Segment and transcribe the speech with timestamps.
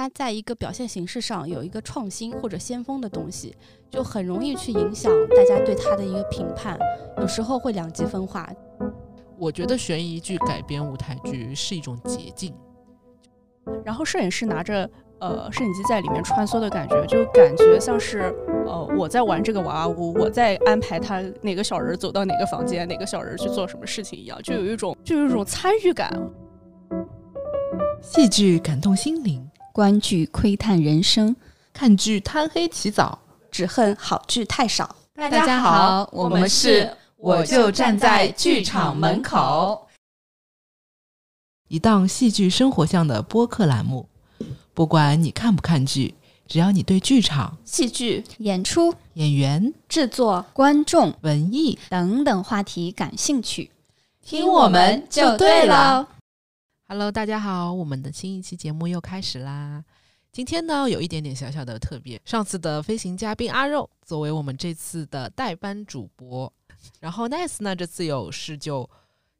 [0.00, 3.54] 它在一个表现形式上有一个创新或者先锋的东西，
[3.90, 6.78] 就很容易去影响大家对它的一个评判，
[7.18, 8.50] 有时候会两极分化。
[9.36, 12.54] 我觉得悬疑剧改编舞台剧是一种捷径。
[13.84, 26.10] 然后摄影师拿着呃摄影机在里面穿梭的感觉，就感觉像是呃我在玩这个娃娃屋，我在安排他哪个小人走到哪个房间，哪个小人去做什么事情一样，就有一种就有一种参与感。
[28.00, 31.34] 戏剧感动心灵，观剧窥探人生，
[31.72, 33.18] 看剧贪黑起早，
[33.50, 34.96] 只恨好剧太少。
[35.14, 39.86] 大家好，我们是我就站在剧场门口。
[41.68, 44.08] 一档戏剧生活向的播客栏目，
[44.74, 46.14] 不管你看不看剧，
[46.48, 53.70] 只要你对剧场、戏剧、演出、演员、制作、观众、文艺等等话题感兴趣，
[54.24, 56.08] 听我们就对了。
[56.92, 59.84] Hello，大家好，我们的新一期节目又开始啦。
[60.32, 66.52] 今天呢，有一点点小小的特别，上次的飞行嘉宾阿肉作为我们这次的代班主播，
[66.98, 68.90] 然后 Nice 呢这次有事就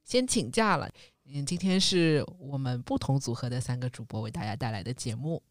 [0.05, 0.89] 先请假了。
[1.25, 5.43] 嗯，今天是我们不同组合的三个主播为大家带来的节目。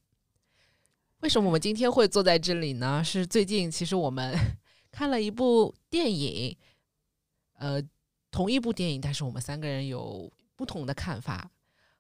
[1.20, 3.04] 为什么我们今天会坐在这里呢？
[3.04, 4.34] 是最近其实我们
[4.90, 6.56] 看了一部电影，
[7.56, 7.84] 呃，
[8.32, 11.52] 同一部电影，但是我们三个人有不同的看法，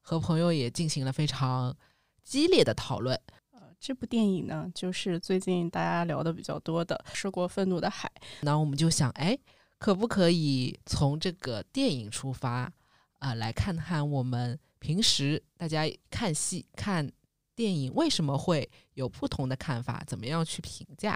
[0.09, 1.75] 和朋友也进行了非常
[2.23, 3.15] 激烈的讨论。
[3.51, 8.11] 呃，这部电影呢，就是最近大家聊的比较多的《涉过愤怒的海》。
[8.41, 9.37] 那我们就想，哎，
[9.77, 12.73] 可不可以从这个电影出发？
[13.19, 17.07] 啊，来看看我们平时大家看戏、看
[17.53, 20.03] 电影为什么会有不同的看法？
[20.07, 21.15] 怎么样去评价？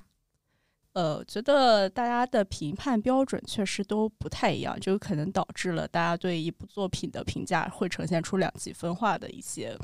[0.93, 9.77] 呃，觉得大家的评判标准确实都不太一样，就可能导致了大家对一部作品的评价会呈现出两极分化的一些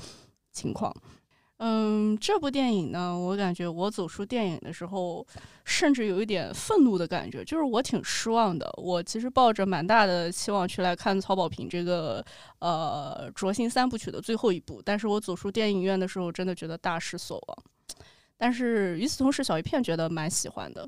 [0.51, 0.95] 情况。
[1.57, 5.25] 嗯，这部电影呢，我感觉我走出电影的时候，
[5.65, 8.71] 甚至有一点愤怒的感觉，就是我挺失望的。
[8.77, 12.23] 我其实抱着蛮大的期望去来看曹保平这个
[12.59, 17.57] 呃卓心三部曲的最后一部，但是我走出电影院的时候，真的觉得大失所望。
[18.37, 20.87] 但是与此同时，小鱼片觉得蛮喜欢的。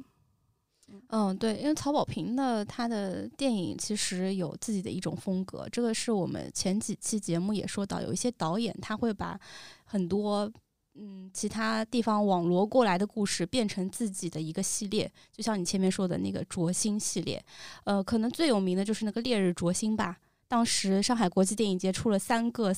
[1.09, 9.39] 嗯，对，因为曹保平呢，他的电影其实有自己的一种风格，这个是我们前几期节目也说到，有一些导演他会把。
[9.83, 10.49] 很多
[10.93, 17.43] 嗯，其他地方网罗过来的故事变成自己的一个系列，就像你前面说的那个灼心系列，
[17.83, 20.17] 呃，可能最有名的就是那个烈日灼心吧。
[20.47, 22.73] 当时上海国际电影节出了三个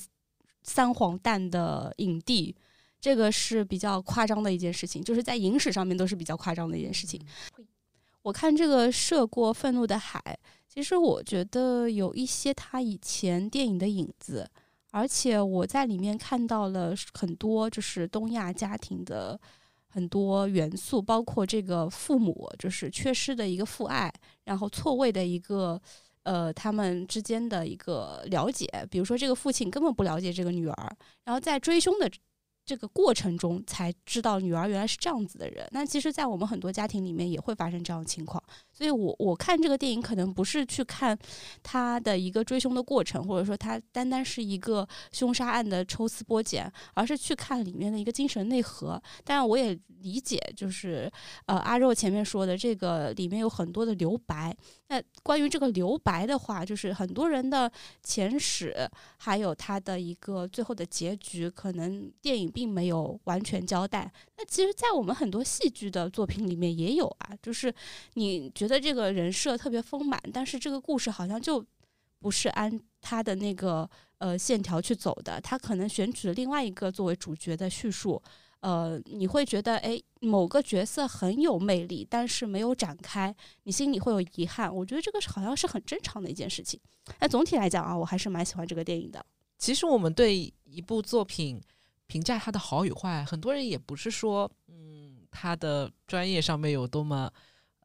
[0.63, 2.55] 三黄蛋的影帝，
[2.99, 7.21] 这个是比较夸张的一件事情，就是在影史上面都是比较夸张的一件事情。
[8.23, 10.19] 我看这个涉过愤怒的海，
[10.67, 14.49] 其实我觉得有一些他以前电影的影子。
[14.91, 19.39] 而且我在里面看到了很多，就是东亚家庭的
[19.87, 24.13] 很多元素，包括这个父母就是缺失的一个父爱，
[24.43, 25.81] 然后错位的一个
[26.21, 32.07] 呃他们之间的一个了解，比如说这个父亲根本不了解这个女儿，然后在追凶的。
[32.65, 35.67] 这个过程中才知道女儿原来是这样子的人。
[35.71, 38.41] 那其实，在我们很多家庭里面也会发生这样的情况。
[38.73, 41.17] 所以，我我看这个电影可能不是去看
[41.61, 49.01] 他的一个追凶的过程，或者说他单单是一个凶杀案的抽丝剥茧，而是去看里面的一个精神内核。
[49.23, 51.09] 当然，我也理解，就是
[51.45, 54.55] 呃，阿肉前面说的这个里面有很多的留白。
[54.87, 57.71] 那关于这个留白的话，就是很多人的
[58.03, 58.75] 前史，
[59.17, 64.11] 还有他的一个最后的结局，可能电影并没有完全交代。
[64.37, 67.73] 那其实，在我们很多戏剧的作品里面也有啊，就是
[68.15, 71.63] 你觉得这个人设特别丰满，但是这个故事好像就
[72.19, 78.21] 不是按他的那个呃线条去走的，他可能选取了另外一个作为主角的叙述。
[78.61, 84.73] 呃，你会觉得哎，某个角色很有魅力，但是没有展开，你心里会有遗憾。
[84.73, 86.79] 我觉得这个好像是很正常的一件事情。
[87.19, 89.25] 那总体来讲啊，我还是蛮喜欢这个电影的。
[89.57, 91.61] 其实我们对一部作品
[92.07, 97.29] 评价它的好与坏，很多人也不是说，嗯，他的专业上面有多么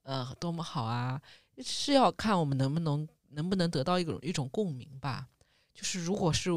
[0.08, 1.20] 呃多么好啊，
[1.62, 5.28] 是要看我们能不能能不能得到一种一种共鸣吧。
[5.74, 6.50] 就是如果是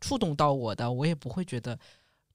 [0.00, 1.78] 触动到我的，我也不会觉得。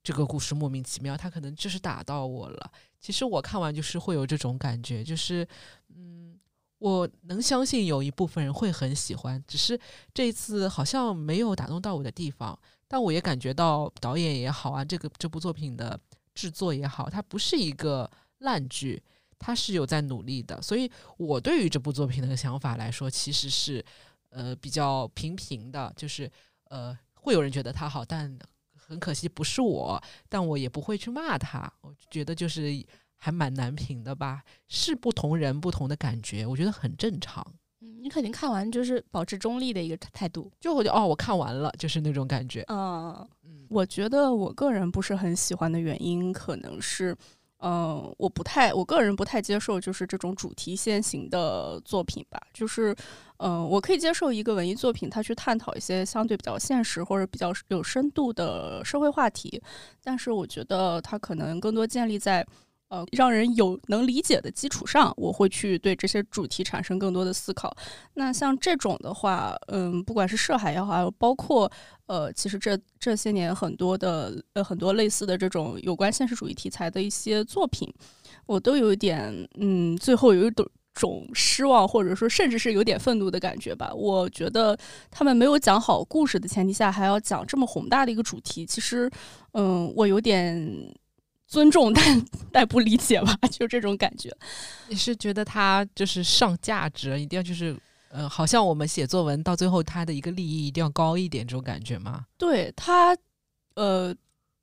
[0.04, 2.72] 这个故事莫名其妙，他可能就是打到我了。
[2.98, 5.46] 其实我看完就是会有这种感觉，就是
[5.94, 6.36] 嗯，
[6.78, 9.78] 我能相信有一部分人会很喜欢，只是
[10.12, 12.58] 这一次好像没有打动到我的地方。
[12.88, 15.96] 但我也感觉到导演也好啊，这个这部作品的
[16.34, 19.00] 制作也好，它不是一个烂剧，
[19.42, 20.62] 它是有在努力的。
[20.62, 23.84] 所以我对于这部作品的想法来说，其实是
[24.30, 26.30] 呃比较平平的，就是
[26.70, 28.38] 呃会有人觉得他好，但。
[28.84, 31.72] 很可惜不是我，但我也不会去骂他。
[31.80, 32.84] 我觉得就是
[33.16, 37.46] 还蛮难评的吧，是不同人不同的感觉，我觉得很正常。
[37.80, 40.52] 嗯，你肯定看完就是保持中立的一个态度。
[40.60, 42.62] 就我就哦，我看完了，就是那种感觉。
[42.68, 43.26] 嗯，
[43.70, 47.16] 我觉得我个人不是很喜欢的原因，可能是，
[47.62, 52.40] 嗯、我不太，我个人不太接受就是这种主题先行的作品吧。
[52.52, 52.94] 就是，
[53.38, 59.62] 嗯、我可以接受一个文艺作品，它去探讨一些相对比较现实或者比较有深度的社会话题，
[60.02, 62.46] 但是我觉得它可能更多建立在。
[62.92, 67.74] 呃，让人有能理解的基础上，我会去对这些主题产生更多的思考。
[68.12, 71.72] 那像这种的话，嗯，不管是涉海也好，包括
[72.04, 77.90] 呃，其实这这些年很多的呃很多类似的这种有关现实主义题材的一些作品，
[78.44, 83.90] 我都有一点嗯，最后有一种种失望，或者说甚至是有点愤怒的感觉吧。
[83.94, 84.78] 我觉得
[85.10, 89.10] 他们没有讲好故事的前提下，还要讲这么宏大的一个主题，其实
[89.52, 90.94] 嗯，我有点。
[91.52, 94.34] 尊重但但不理解吧，就这种感觉。
[94.88, 97.76] 你是觉得他就是上价值，一定要就是
[98.08, 102.24] 呃，好像我们写作文到最后，他的一个利益一定要高一点，这种感觉吗？
[102.38, 103.14] 对他，
[103.74, 104.14] 呃，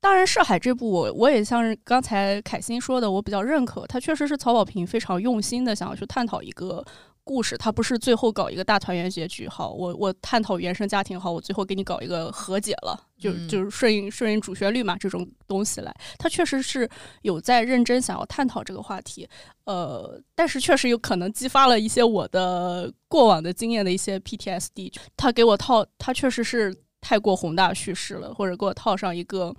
[0.02, 6.84] 当然，《涉海》这部我我也像是刚才凯欣说的，我比较认可，他确实是曹保平非常用心的想要去探讨一个。
[7.26, 16.90] 故事，他不是最后搞一个大团圆结局，好，我我探讨原生家庭，好，我最后给你搞一个和解了，就就是顺应顺应主旋律嘛，这种东西来，他确实是
[17.22, 19.28] 有在认真想要探讨这个话题，
[19.66, 29.54] 呃，但是确实有可能激发了一些我的过往的经验的一些 PTSD，他给我套，他确实是太过宏大叙事了，或者给我套上一个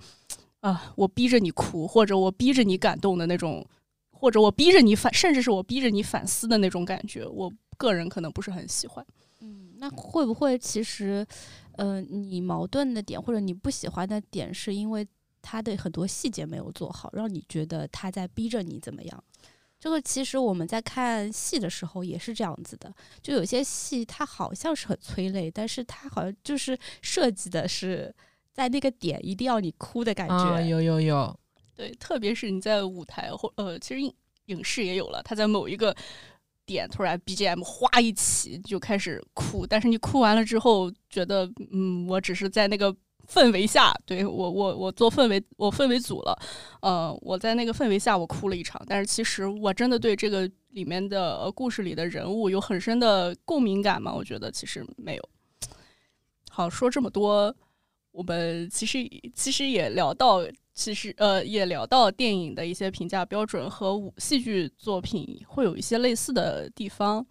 [0.61, 3.65] 啊，我逼着你哭，或者我逼着你感动的那种。
[4.13, 9.03] 或者我逼着你反，甚至是我逼着你反思的那种感觉，我个人可能不是很喜欢。
[9.39, 11.25] 嗯，那会不会其实，
[11.73, 15.07] 呃，你矛盾的点或者你不喜欢的点，是因为
[15.41, 19.23] 他的很多细节没有做好，让你觉得他在逼着你怎么样？
[19.79, 28.13] 这个其实我们在看戏的时候也是这样子的，就有些戏它好像是很催泪，但是它好像就是设计的是
[28.53, 30.35] 在那个点一定要你哭的感觉。
[30.35, 31.39] 啊、有有有。
[31.75, 34.13] 对，特别是你在舞台或呃，其实影
[34.45, 35.95] 影视也有了，他在某一个
[36.71, 42.95] 点突然 BGM 哗一起就开始哭，但是你哭完了之后，觉得嗯，我只是在那个
[43.27, 46.37] 氛围下，对我我我做氛围我氛围组了，
[46.81, 54.13] 呃，我在那个氛围下我哭了一场，但是其实我真的对这个里面的故事里的人物有很深的共鸣感吗？
[54.13, 55.29] 我觉得其实没有。
[56.49, 57.55] 好，说这么多，
[58.11, 58.99] 我们其实
[59.33, 60.41] 其实也聊到。
[60.73, 67.23] 其实，呃，也聊到电影的一些评价标准和戏剧作品会有一些类似的地方。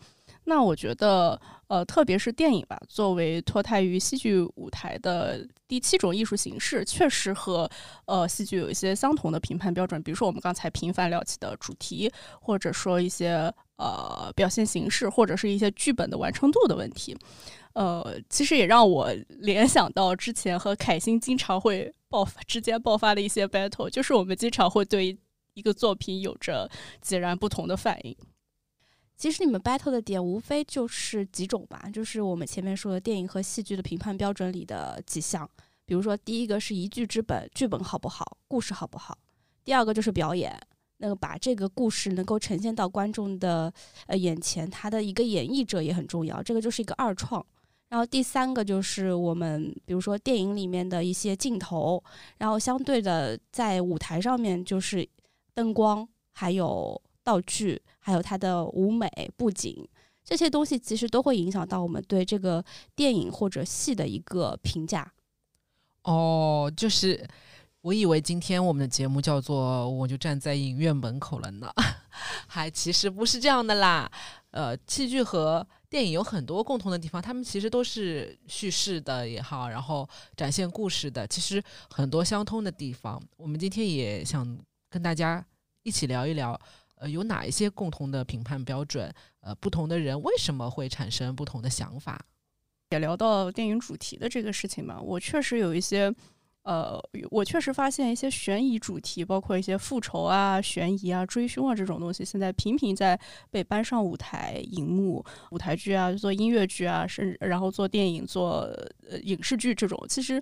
[0.45, 7.69] 那我觉得，呃，特别是电影吧，作为脱胎于戏剧舞台的第七种艺术形式，确实和
[8.05, 10.01] 呃戏剧有一些相同的评判标准。
[10.03, 12.13] 比如说，我们刚才频繁聊起的主题，
[12.43, 17.17] 或者说一些呃表现形式，或者是一些剧本的完成度的问题。
[17.75, 25.17] 呃，其实也让我联想到之前和凯欣经常会爆发之间爆发的一些 battle，就是我们经常会对
[25.55, 26.71] 一个作品有着
[27.01, 28.17] 截然不同的反应。
[29.17, 35.49] 其实你们 battle 的点无非就是几种吧，就是我们前面说的电影和戏剧的评判标准里的几项。
[35.85, 39.15] 比如说，第一个是一剧之本，剧本好不好，故事好不好；
[39.65, 40.59] 第二个就是表演，
[40.99, 43.73] 那个把这个故事能够呈现到观众的
[44.07, 47.45] 呃眼前，他的一个演绎者也很重要，这个就是一个二创。
[47.91, 52.03] 然后第三个就是我们，比如说电影里面的一些镜头，
[52.39, 55.07] 然后相对的在舞台上面就是
[55.53, 59.87] 灯光，还有道具，还有它的舞美布景
[60.25, 65.13] 这些东西，其实都会影响到我们对这个电影或者戏的一个评价。
[66.05, 67.29] 哦，就是
[67.81, 71.69] 我以为今天我们的节目叫做“我就站在影院门口了呢”，
[72.47, 74.09] 还其实不是这样的啦。
[74.53, 83.21] 呃，戏剧和电影有很多共同的地方，他们其实都是叙事的也好，然后展现故事的，其实很多相通的地方。
[83.37, 84.57] 我们今天也想
[84.89, 85.45] 跟大家
[85.83, 86.59] 一起聊一聊，
[86.95, 89.13] 呃，有哪一些共同的评判标准？
[89.41, 92.25] 呃，不同的人为什么会产生不同的想法？
[92.91, 96.15] 也聊到电影主题的这个事情嘛，我确实有一些。
[96.63, 103.19] 呃，我确实发现一些悬疑主题，包括一些复仇啊、悬疑啊、追凶啊这种东西，现在频频在
[103.51, 108.71] 被搬上舞台、荧幕、舞台剧啊，做音乐剧啊，甚至然后做电影、做
[109.09, 109.99] 呃影视剧这种。
[110.07, 110.41] 其实，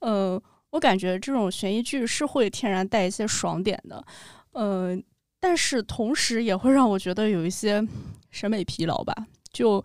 [0.00, 4.04] 呃，我感觉这种悬疑剧是会天然带一些爽点的，
[4.52, 4.94] 呃，
[5.40, 7.82] 但是同时也会让我觉得有一些
[8.30, 9.26] 审美疲劳吧。
[9.50, 9.82] 就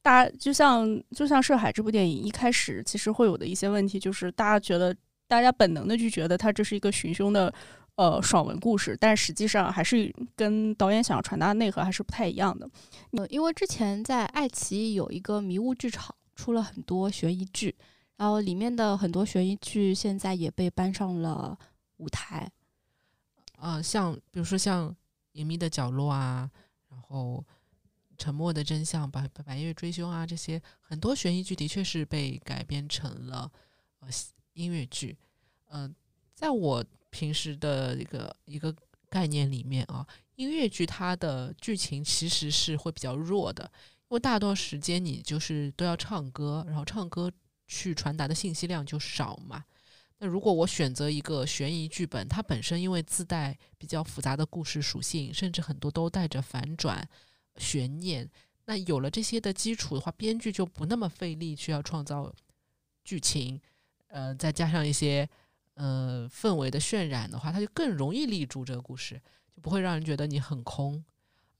[0.00, 4.96] 大家就像就像《涉海》这部电影一开始其实会有的一些问题，就是大家觉得。
[5.28, 7.52] 大家本能的就觉得它这是一个寻凶的
[7.96, 12.68] 呃爽文故事，但实际上还是跟导演想要传达的内核还是不太一样的。
[13.12, 17.76] 呃，因为之前在爱奇艺有一个迷雾剧场，出了很多悬疑剧，
[18.16, 21.58] 然后里面的很多悬疑剧现在也被搬上了
[21.98, 22.50] 舞台。
[23.58, 24.88] 啊，像比如说像
[25.32, 26.48] 《隐秘的角落》啊，
[26.88, 27.44] 然后
[28.16, 33.50] 《沉默的真相》、《白白夜追凶》啊，这些很多悬疑剧的确是被改编成了
[33.98, 34.08] 呃
[34.58, 35.16] 音乐剧。
[35.70, 35.94] 嗯，
[36.34, 38.74] 在我平时的一个一个
[39.08, 43.70] 概念里面啊，音乐剧它的剧情其实是会比较弱的，
[44.08, 47.30] 因为大多时间你就是都要唱歌，然后唱歌
[47.66, 49.64] 去传达的信息量就少嘛。
[50.18, 57.08] 那如果我选择一个悬疑剧本，它本身因为自带比较复杂的故事属性，甚至很多都带着反转、
[57.56, 58.28] 悬念，
[58.64, 62.34] 那有了这些的基础的话，编剧就不那么费力去要创造
[63.04, 63.60] 剧情，
[64.08, 65.28] 呃，再加上一些
[65.74, 69.20] 呃氛围的渲染的话，它就更容易立住这个故事，
[69.54, 71.04] 就不会让人觉得你很空。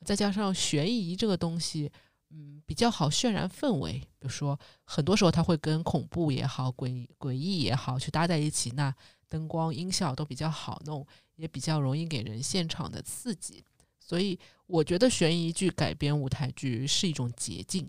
[0.05, 1.91] 再加上悬疑这个东西。
[2.31, 3.93] 嗯，比较好渲染氛围。
[4.19, 8.95] 比如说，很多时候它会跟恐怖也好、诡诡异也好去搭在一起，那
[9.31, 13.65] 灯光、音效都比较好弄，也比较容易给人现场的刺激。
[13.99, 17.89] 所以，我觉得悬疑剧改编舞台剧是一种捷径，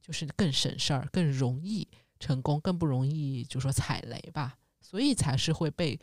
[0.00, 1.86] 就是更省事儿、更容易
[2.26, 4.54] 成功、更不容易就说踩雷吧。
[4.80, 5.98] 所以才是会被。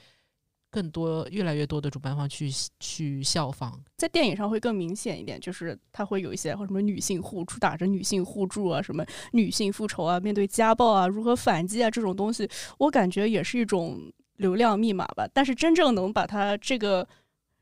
[0.73, 12.49] 更多越来越多的主办方去去效仿，在电影上会更明显一点，就是它会有一些或什么女性互助，打着女性互助啊，什么女性复仇啊，面对家暴啊，如何反击啊，这种东西，
[12.79, 15.29] 我感觉也是一种流量密码吧。
[15.31, 17.07] 但是真正能把它这个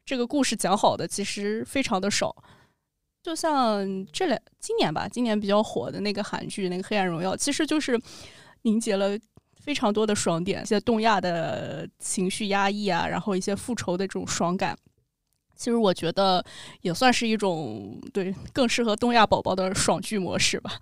[0.06, 2.34] 这个故事讲好的，其实非常的少。
[3.22, 8.02] 就像这两今年吧，今年比较火的那个韩剧《那个黑暗荣耀》，其实就是
[8.64, 9.18] 凝结了。
[9.64, 14.76] 非常多的爽点，一些东亚的情绪压抑啊，然后一些复仇的这种爽感，
[15.56, 16.44] 其实我觉得
[16.82, 20.82] 也算是一种对更适合东亚宝宝的爽剧模式吧。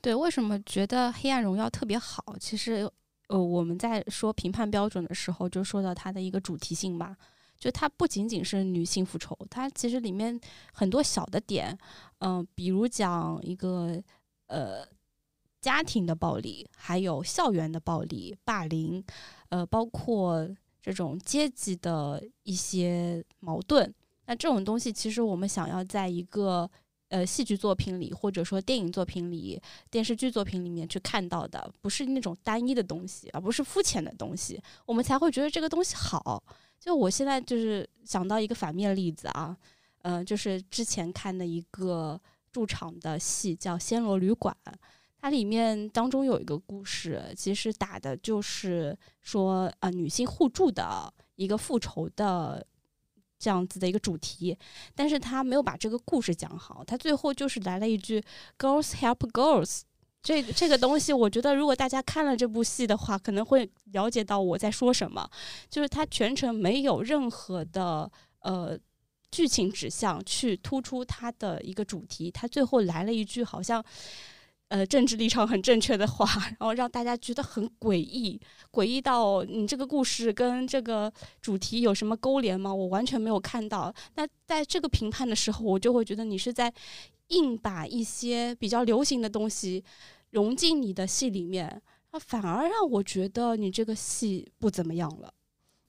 [0.00, 2.34] 对，为什么觉得《黑暗荣耀》特别好？
[2.40, 2.90] 其实，
[3.28, 7.16] 呃，我们在说评判标准的时候，就说到它的一个主题性吧，
[7.60, 10.36] 就它不仅仅是女性复仇，它其实里面
[10.72, 11.78] 很多小的点，
[12.18, 14.02] 嗯，比如讲一个
[14.48, 14.84] 呃。
[15.64, 19.02] 家庭的暴力，还有校园的暴力、霸凌，
[19.48, 20.46] 呃，包括
[20.82, 23.90] 这种阶级的一些矛盾。
[24.26, 26.70] 那这种东西，其实我们想要在一个
[27.08, 29.58] 呃戏剧作品里，或者说电影作品里、
[29.90, 36.44] 电视剧作品里面去看到的，不是那种单一的东西，而不是肤浅的东西，我们才会觉得这个东西好。
[36.78, 39.56] 就我现在就是想到一个反面例子啊，
[40.02, 42.20] 嗯，就是之前看的一个
[42.52, 44.54] 驻场的戏叫《暹罗旅馆》。
[45.24, 52.62] 它里面当中有一个故事，其实打的就是说，呃，女性互助的一个复仇的
[53.38, 54.54] 这样子的一个主题，
[54.94, 58.22] 但是他没有把这个故事讲好，他最后就是来了一句
[58.58, 59.80] “girls help girls”，
[60.22, 65.26] 这这个东西，我觉得如果大家看了这部戏的话，可能会了解到我在说什么，
[65.70, 68.78] 就是他全程没有任何的呃
[69.30, 73.82] 剧情指向去突出他的一个主题，他最后来了一句好像。
[74.68, 78.40] 呃，政治立场很正确的话，然后让大家觉得很诡异，
[78.72, 82.74] 诡异到你这个故事跟这个主题有什么勾连吗？
[82.74, 83.94] 我完全没有看到。
[84.16, 86.72] 那在这个评判的时候，我就会觉得你是在
[87.28, 89.84] 硬把一些比较流行的东西
[90.30, 91.80] 融进你的戏里面，
[92.12, 95.32] 那反而让我觉得你这个戏不怎么样了。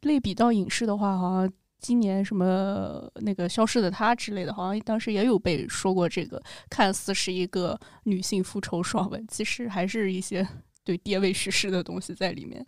[0.01, 1.51] 类比到影视的话，好像。
[1.79, 6.09] 今年什么那个消失的她之类的，好像当时也有被说过。
[6.09, 10.47] 这个看似是一个女性复仇爽文，其实还是一些
[10.83, 12.65] 对爹位叙事的东西在里面。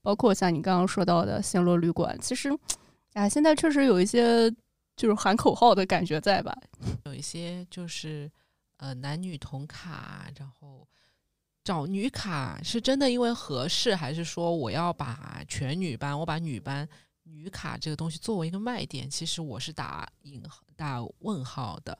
[0.00, 2.50] 包括像你刚刚说到的《暹罗旅馆》，其实，
[3.14, 4.50] 啊，现在确实有一些
[4.96, 6.56] 就是喊口号的感觉在吧？
[7.06, 8.30] 有一些就是
[8.78, 10.86] 呃男女同卡，然后
[11.64, 16.88] 找女卡是真的因为合适，还是说我要把全女班，我把女班？
[17.32, 20.42] 女卡这个东西作为一个卖点，其实我是打引
[20.76, 21.98] 打问号的。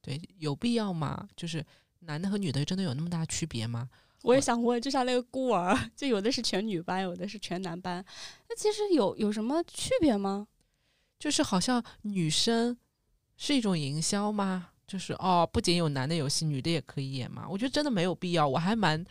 [0.00, 1.28] 对，有必要吗？
[1.36, 1.64] 就是
[2.00, 3.90] 男的和女的真的有那么大区别吗？
[4.22, 8.02] 我也想问，就像那个孤儿，就有的是全女班，有的是全男班，
[8.48, 10.48] 那其实有有什么区别吗？
[11.18, 12.76] 就是好像女生
[13.36, 14.70] 是一种营销吗？
[14.86, 17.46] 就是哦，不仅有男的游戏，女的也可以演吗？
[17.48, 18.48] 我觉得真的没有必要。
[18.48, 19.04] 我还蛮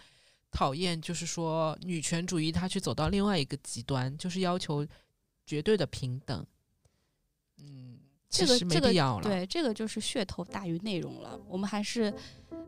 [0.49, 4.85] 讨厌，就是说女权主义它去走到另外一个极端，就是要求。
[5.49, 6.45] 绝对的平等。
[7.57, 7.97] 嗯。
[8.31, 11.41] 这个这个，对，这个就是噱头大于内容了。
[11.47, 12.13] 我们还是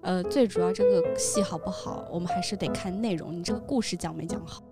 [0.02, 3.38] 呃最主要这个戏好不好，我们还是得看内容。
[3.38, 4.64] 你这个故事讲没讲好。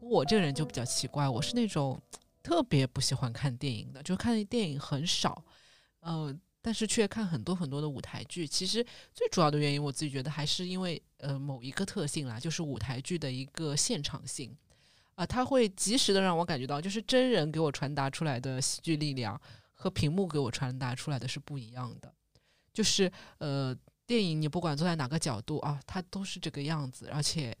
[0.00, 2.00] 我这个人就比较奇怪，我是那种。
[2.48, 5.44] 特别不喜欢看电影的，就看电影很少，
[6.00, 8.46] 呃，但是却看很多很多的舞台剧。
[8.48, 14.56] 其实最主要的原因，我自己觉得还是因为呃某一个特性啦，就是舞台剧的一个现场性
[15.14, 19.38] 啊，它会及时的让我感觉到，就是真人给我传达出来的喜剧力量
[19.74, 22.10] 和屏幕给我传达出来的是不一样的。
[22.72, 23.76] 就是呃，
[24.06, 27.54] 电影你不管坐在哪个角度啊，它都是这个样子，而且。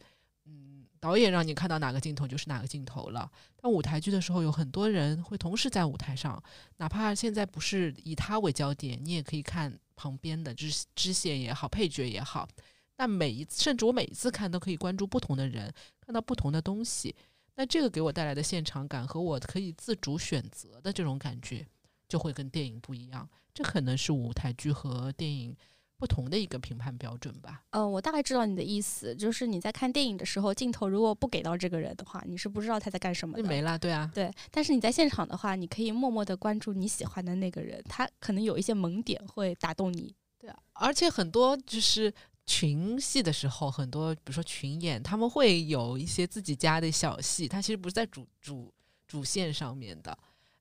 [1.00, 3.30] 导演让你看到哪个镜头就是哪个镜头了。
[3.60, 6.42] 但舞台剧的时候，有很多人会同时在舞台上，
[6.76, 12.48] 哪怕现在不是以他为焦点，你也可以看旁边的支支线也好，配角也好。
[12.96, 17.14] 但每一次，甚至我每一次看都可以关注不同的人，看到不同的东西。
[17.54, 21.66] 那这个给我带来的现场感和我可以自主选择的这种感觉，
[22.08, 23.28] 就会跟电影不一样。
[23.54, 25.56] 这可能是舞台剧和电影。
[25.98, 27.62] 不同的一个评判标准吧。
[27.70, 33.42] 嗯，我大概知道你的意思，就是你在看电影的时候，镜头如果不给到这个人的话，你是不知道他在干什么的。
[33.42, 34.30] 没了，对啊，对。
[34.50, 40.14] 但是你在现场的话，你可以默默的关注你喜欢的那个人，他可能有一些萌点会打动你。
[40.38, 42.14] 对啊，而且很多就是
[42.46, 48.72] 群戏的时候，很多比如说群演，他们会有一些自己家的小戏，他其实不是在主主
[49.08, 50.16] 主线上面的。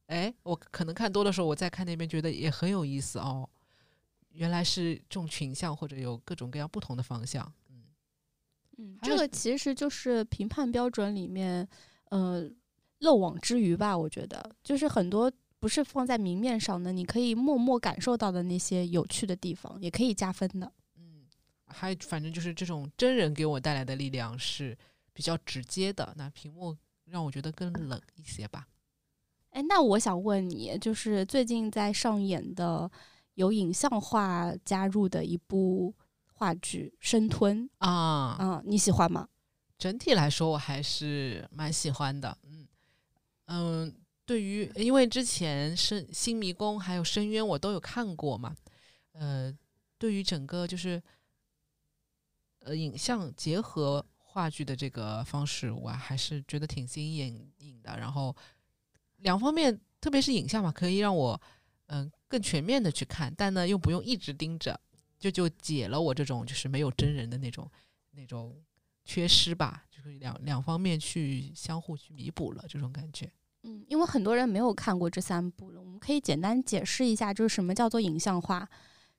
[0.08, 3.48] 哎，我可能看多的时候，我在看那边觉得也很有意思哦。
[4.38, 7.52] 原来是这种群像，或者有各种各样不同的方向。
[7.72, 7.84] 嗯
[8.78, 11.68] 嗯，这个其实就是评判标准里面，
[12.12, 12.48] 呃，
[13.00, 13.98] 漏网之鱼吧。
[13.98, 20.72] 我觉得就是很多不是放在明面上的，你可以默默感受到的那些有趣的地方，也可以加分的。
[21.00, 21.26] 嗯，
[21.66, 24.78] 还反正就是这种真人给我带来的力量是
[25.14, 28.68] 比较直接的，那屏幕让我觉得更冷一些吧。
[29.50, 32.92] 哎，那我想问你，就是最近在上演的。
[33.38, 35.94] 有影像化加入的一部
[36.34, 39.30] 话剧《生吞》啊，嗯，你喜欢吗？
[39.78, 42.36] 整体来说，我还是蛮喜欢的。
[42.42, 42.68] 嗯
[43.46, 48.56] 嗯，对于因为之前《深新迷宫》还有《深渊》我都有看过嘛，
[49.12, 49.56] 呃，
[50.00, 51.00] 对于整个就是
[52.62, 57.52] 呃影像结合话剧的这个方式，我还是觉得挺新颖
[57.84, 58.00] 的。
[58.00, 58.36] 然后
[59.18, 61.40] 两方面，特别是影像嘛，可以让我。
[61.90, 64.80] 嗯，更全面的去看，但呢又不用一直盯着，
[65.18, 67.70] 就就解了我这种就是没有真人的那种
[68.12, 68.56] 那种
[69.06, 73.32] 缺失吧，就是两两方面去相互去弥补了这种感觉。
[73.64, 78.68] 嗯，因为很多人没有看过这三部了，我们可以简单解释一下，就是什么叫做影像化，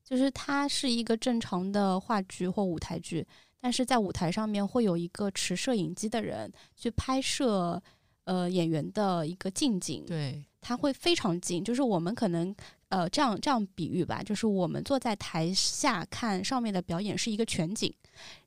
[0.05, 3.27] 就是它是一个正常的话剧或舞台剧，
[3.61, 7.83] 但是在舞台上面会有一个持摄影机的人去拍摄
[8.25, 10.05] 呃演员的一个近景。
[10.07, 10.45] 对。
[10.61, 12.55] 它会非常近，就是我们可能
[12.89, 17.93] 呃这样这样比喻吧，就是我们坐在台下看上面的表演是一个全景，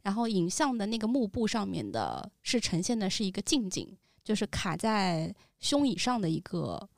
[0.02, 6.90] 然后影像的那个幕布上面的是呈现的是一个近景，就是卡在胸以上的一个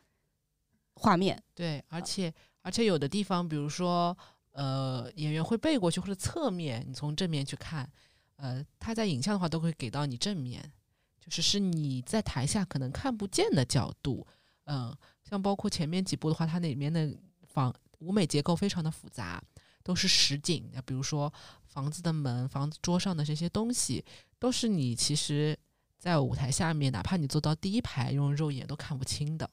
[0.96, 1.42] 画面。
[1.54, 4.18] 对，而且而且有的地方，比如说
[4.54, 7.90] 呃演员会背过去或者侧面，你从正面去看，
[8.38, 10.72] 呃他在影像的话都会给到你正面，
[11.20, 14.26] 就是是你在台下可能看不见的角度。
[14.66, 14.96] 嗯，
[15.30, 17.14] 像包括前面几部的话，它里面的
[17.54, 19.42] 房舞美结构非常的复杂，
[19.84, 20.70] 都是实景。
[20.86, 21.32] 比如说
[21.68, 24.04] 房子的门、房子桌上的这些东西，
[24.40, 25.58] 都是你其实，
[26.00, 29.50] 在舞台下面，哪怕你坐到第一排，用肉眼都看不清的。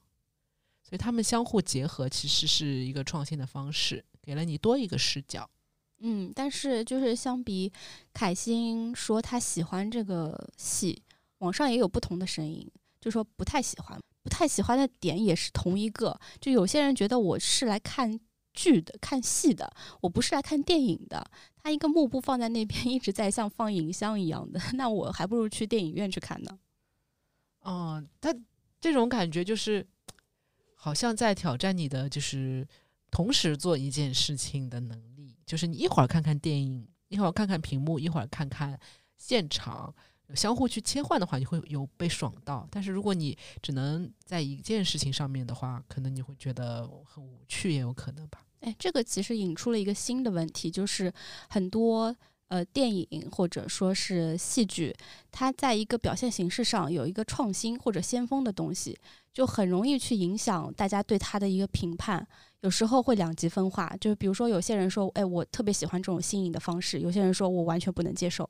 [0.83, 5.49] 所以他们相互结合，其实是一个创新的方式，给了你多一个视角。
[5.99, 7.71] 嗯，但是就是相比
[8.11, 11.01] 凯欣说他喜欢这个戏，
[11.37, 14.01] 网上也有不同的声音，就说不太喜欢。
[14.23, 18.19] 不太喜欢的点也是同一个，就有些人觉得我是来看
[18.53, 21.29] 剧的、看戏的，我不是来看电影的。
[21.63, 26.59] 他一个幕布放在那边， 一直在像放影像一样的，那我还不如去电影院去看呢。
[27.61, 28.35] 哦，他
[28.79, 29.87] 这种感觉就是，
[30.75, 32.67] 好像在挑战你的，就是
[33.11, 38.79] 同时做一件事情的能力，就是你一会儿看看电影，一会儿看看屏幕，一会儿看看
[39.17, 39.93] 现场。
[40.35, 48.43] 相互去切换的话，你会有被爽到；但是如果你只能在一件事情上面的话，可能你会觉得很无趣，也有可能吧。
[48.61, 51.11] 哎，这个其实引出了一个新的问题，就是
[51.49, 52.15] 很多
[52.47, 54.95] 呃电影或者说是戏剧，
[55.31, 58.97] 它在一个表现形式上有一个创新或者先锋的东西，
[59.33, 62.27] 就很容易去影响大家对它的一个评判。
[62.59, 68.47] 有时候会两极分化，就比如说有些人说，哎，我特别喜欢这种新颖的方式；有些人说我完全不能接受。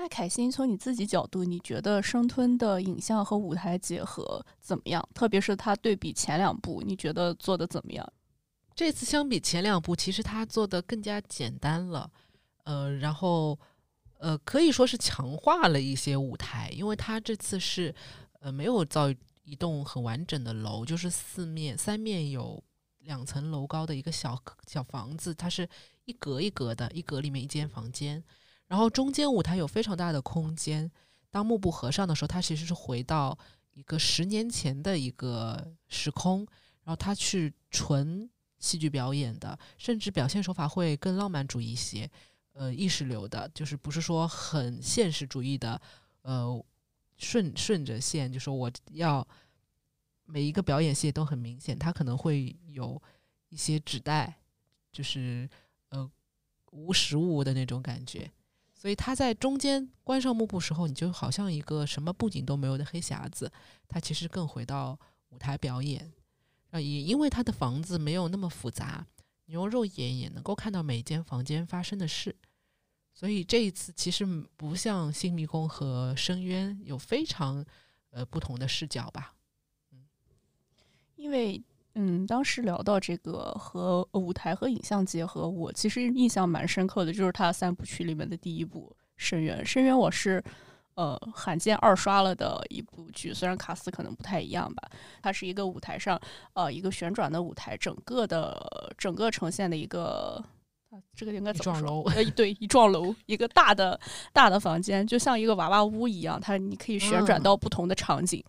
[0.00, 5.06] 那凯欣，从你自己角度，你觉得《生吞》的影像和舞台结合怎么样？
[5.12, 8.12] 特别是它对比前两部，你觉得做的怎么样？
[8.76, 12.08] 这次相比前两部，其实它做的更加简单了。
[12.62, 13.58] 呃，然后
[14.18, 17.92] 呃，可以说是强化了一些舞台，因为它这次是
[18.38, 22.62] 呃没有造一栋很完整的楼，就是四面三面有
[23.00, 25.68] 两层楼高的一个小小房子，它是
[26.04, 28.22] 一格一格的，一格里面一间房间，
[28.68, 30.88] 然后中间舞台有非常大的空间。
[31.30, 33.36] 当幕布合上的时候，它其实是回到
[33.72, 36.46] 一个十年前的一个时空，
[36.84, 42.08] 然后它去纯戏剧表演的，甚至表现手法会更浪漫主义一些。
[42.54, 45.80] 呃，意识流的，就是不是说很现实主义的，
[46.22, 46.64] 呃，
[47.16, 49.24] 顺顺着线，就说我要
[50.24, 53.00] 每一个表演戏都很明显，它可能会有
[53.48, 54.40] 一些纸带，
[54.90, 55.48] 就是
[55.90, 56.10] 呃
[56.72, 58.28] 无实物的那种感觉，
[58.78, 63.50] 所以他在中间关上幕布时候，你就好像一个什么布景都没有的黑匣子，
[63.88, 64.96] 它其实更回到
[65.30, 66.12] 舞台表演，
[66.70, 69.04] 啊，也因为他的房子没有那么复杂，
[69.46, 72.36] 你用肉眼也能够看到每间房间发生的事。
[73.12, 74.24] 所以这一次其实
[74.56, 77.66] 不像《新迷宫》和《深渊》有非常
[78.10, 79.34] 呃不同的视角吧，
[79.90, 80.06] 嗯，
[81.16, 81.60] 因为
[82.00, 89.58] 嗯当时聊到这个和舞台和影像结合，我其实印象蛮深刻的，就是他三部曲里面的第一部《深渊》。
[89.64, 90.40] 《深渊》我是
[90.94, 94.88] 呃罕见二刷了的一部剧，虽然卡斯可能不太一样吧，
[95.20, 96.20] 它是一个舞台上
[96.52, 100.42] 呃一个旋转的舞台，整个的整个呈现的一个。
[100.90, 102.02] 啊，这个应该怎么说？
[102.14, 104.00] 呃，对，一幢楼，一个大的
[104.32, 108.42] 大的房间，就像一个娃娃屋一样，它你可以旋转到不同的场景。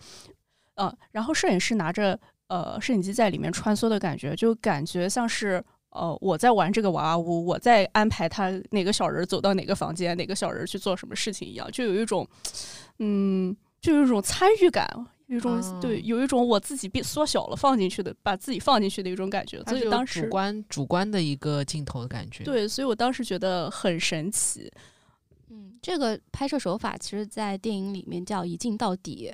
[0.76, 2.18] 嗯，然后摄影师拿着
[2.50, 12.28] 呃摄影机在里面穿梭的感觉，就感觉像是呃我在玩这个娃娃屋，我在安排他哪个小人走到哪个房间，哪个小人去做什么事情一样，就有一种
[13.00, 14.86] 嗯，就有一种参与感。
[15.30, 22.44] 有一种对，有一种我自己变缩小了放进去的，把自己放进去的一种感觉，所以当时主观主观的一个镜头的感觉。
[22.44, 24.72] 对，所以我当时觉得很神奇。
[25.50, 29.32] 嗯，这个拍摄手法其实，在电影里面叫一镜到底。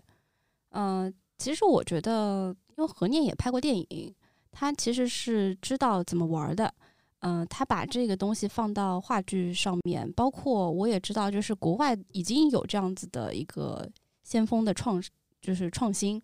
[0.71, 4.13] 嗯，其实我觉得，因为何念也拍过电影，
[4.51, 6.73] 他其实是知道怎么玩的。
[7.19, 13.89] 嗯，他把这个东西放到话剧上面，包括我也知道，就是国外已经有这样子的一个
[14.23, 15.01] 先锋的创。
[15.41, 16.19] 就是创新，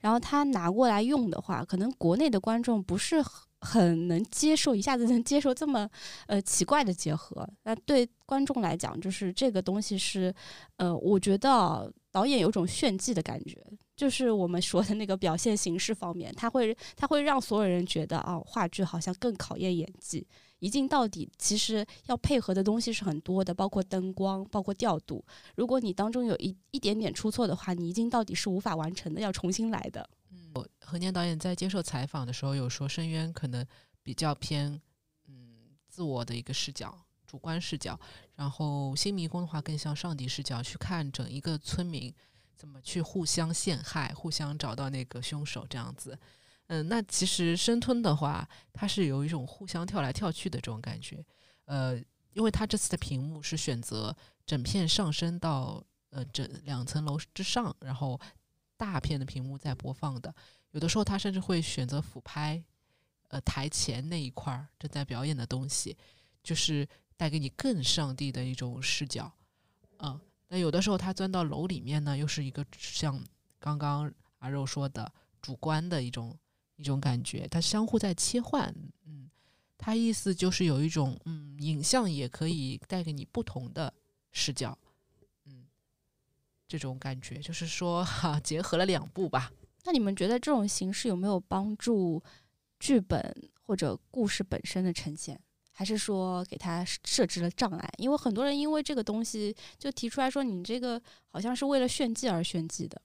[0.00, 3.22] 然后他拿过来用的话，可能国内的观众不是
[3.60, 5.86] 很能接受，一下子能接受这么
[6.26, 7.46] 呃奇怪的结合。
[7.64, 10.34] 那对观众来讲，就是这个东西是
[10.76, 13.62] 呃，我觉得导演有种炫技的感觉，
[13.94, 20.26] 就是我们说的那个表现形式方面，他会他会让所有人觉得啊，话剧好像更考验演技。
[20.58, 25.24] 一镜到底，其实要配合的东西是很多的，包括灯光，包括调度。
[25.56, 30.08] 如果你当中有一一点点出错的话，你一镜到底是无法完成的，要重新来的。
[30.30, 33.66] 嗯，何年导演在接受采访的时候有说，深渊可能
[34.04, 34.80] 比较偏
[35.26, 37.98] 嗯自我的一个视角，主观视角。
[38.36, 42.14] 然后新迷宫的话更像上帝视角，去看整一个村民
[42.62, 46.16] 怎么去互相陷害，互相找到那个凶手这样子。
[46.68, 51.26] 嗯，那其实生吞的话，它是有一种互相跳来跳去的这种感觉。
[51.64, 51.98] 呃，
[52.34, 58.20] 因为它这次的屏幕是选择整片上升到呃整两层楼之上，然后
[58.76, 60.32] 大片的屏幕在播放的。
[60.70, 62.62] 有的时候它甚至会选择俯拍，
[63.26, 65.96] 呃台前那一块儿正在表演的东西，
[66.44, 69.32] 就是带给你更上帝的一种视角。
[69.98, 70.20] 嗯，
[70.52, 73.18] 那有的时候他钻到楼里面呢，又是一个像
[73.58, 75.10] 刚刚阿肉说的
[75.40, 76.38] 主观的一种。
[76.76, 79.30] 一种感觉，它相互在切换，嗯，
[79.78, 83.92] 它意思就是有一种，嗯，影像也可以带给你不同的
[84.32, 84.76] 视角，
[85.44, 85.64] 嗯，
[86.66, 89.52] 这种感觉就是说，哈，结合了两部吧。
[89.84, 92.20] 那你们觉得这种形式有没有帮助
[92.80, 95.38] 剧本或者故事本身的呈现，
[95.72, 97.90] 还是说给它设置了障碍？
[97.96, 103.00] 因为很多人因为这个东西就提出来说，你这个好像是为了炫技而炫技的，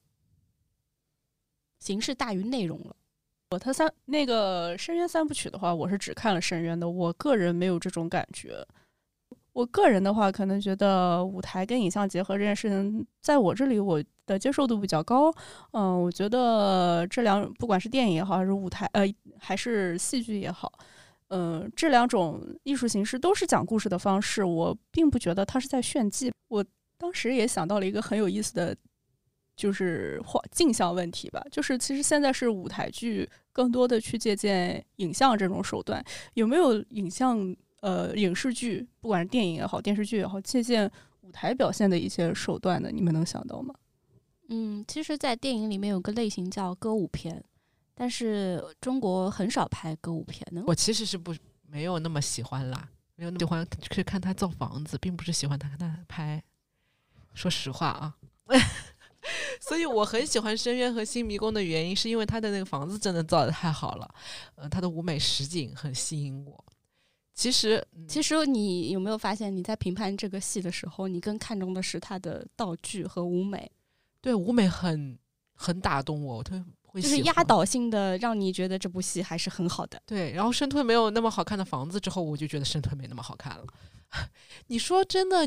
[1.80, 2.94] 形式大于内容了。
[3.50, 6.88] 我他三那个深渊三部曲的话，我是只看了深渊的。
[6.88, 8.62] 我个人没有这种感觉。
[9.54, 15.32] 我个人的话，可能觉得舞台跟影像结合这件事情，在我这里我的接受度比较高。
[15.72, 19.02] 嗯，我觉得这两不管是电影也好，还是舞台呃
[19.38, 20.70] 还是戏剧也好，
[21.28, 24.44] 嗯，这两种艺术形式都是讲故事的方式。
[24.44, 26.32] 我并不觉得他是在炫技。
[26.48, 26.64] 我
[26.96, 28.76] 当时也想到了一个很有意思的。
[29.58, 36.00] 就是画镜像问题吧，就是其实现在是舞台剧更多的去借鉴影像这种手段，
[36.34, 40.88] 有没有影像呃影视剧，不管是电影也好，电视剧也好，借鉴
[41.22, 43.74] 舞台表现的一些手段的，你们能想到吗？
[44.48, 47.42] 嗯，其实，在电影里面有个类型叫歌舞片，
[47.98, 50.46] 但是中国很少拍歌舞片。
[50.66, 51.34] 我其实是不
[51.66, 56.40] 没有那么喜欢啦，没有那么喜欢去看他造房子，并不是喜欢他看他拍
[57.34, 58.16] 说实话啊。
[59.60, 64.14] 所以我很喜欢《深渊》和《新迷宫》的原因，是因为他的那个房子真的造的太好了，
[64.54, 66.64] 呃，他的舞美实景很吸引我。
[67.34, 73.70] 其实，其实你有没有发现，你在评判这个戏的时候，你更看重的是它的道具和舞美？
[74.20, 75.18] 对，舞美很
[75.54, 76.56] 很打动我，我特
[76.88, 80.02] 会就是压倒性的让你觉得这部戏还是很好的。
[80.04, 83.64] 对，然后深吞没有那么好看的房子之后，我就觉得深吞没那么好看了。
[84.66, 85.46] 你说真的？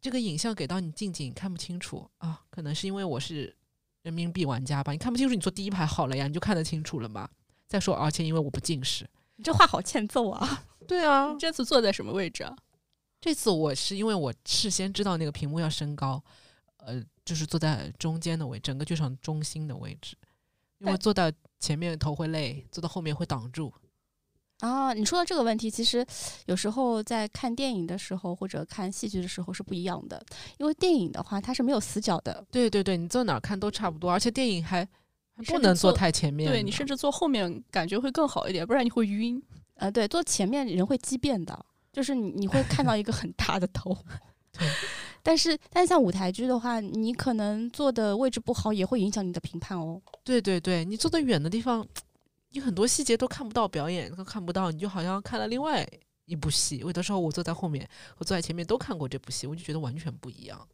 [0.00, 3.56] 这个影像给到你近景看不清楚啊，可能是因为我是
[4.02, 4.90] 人民币玩家吧？
[4.90, 7.28] 你看不清楚，你坐第一排好了呀，你就看得清楚了嘛。
[7.68, 10.64] 再说，而且因为我不近视，你这话好欠揍啊！
[10.88, 12.52] 对啊，这次坐在什么位置啊？
[13.20, 16.20] 这次我是因为我事先知道那个屏幕要升高，
[16.78, 20.16] 呃，就是坐在中间的位，整个剧场中心的位置，
[20.84, 23.72] 因为坐到前面头会累，坐到后面会挡住。
[24.60, 26.06] 啊，你说的这个问题，其实
[26.46, 30.24] 有时候在看电影的时候或者看戏剧的时候是不一样的。
[30.58, 32.44] 因为电影的话，它是没有死角的。
[32.50, 34.86] 对对对，你坐哪儿看都差不多，而且电影还
[35.46, 36.48] 不能坐太前面。
[36.48, 39.42] 对你甚至坐后面感觉会更好一点，不然你会晕。
[39.74, 43.96] 呃，对，坐前面人会畸变的，就是你你会看到一个很大的头。
[44.52, 44.68] 对，
[45.22, 50.00] 但是但是像舞台剧的话，你可能坐的位置不好，也会影响你的评判哦。
[50.24, 51.86] 对对对，你坐的远的地方。
[52.54, 55.88] 你很多细节都看不到，表演都看不到，你就好像看了另外
[56.26, 56.76] 一部戏。
[56.76, 60.68] 有的时候我坐在后面和坐在前面都看过这部戏，我就觉得完全不一样。